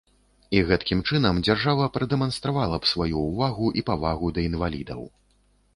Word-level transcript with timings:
І 0.59 0.61
гэткім 0.69 1.03
чынам 1.09 1.41
дзяржава 1.47 1.85
прадэманстравала 1.99 2.81
б 2.85 2.91
сваю 2.93 3.17
ўвагу 3.29 3.67
і 3.83 3.89
павагу 3.93 4.27
да 4.39 4.49
інвалідаў. 4.49 5.01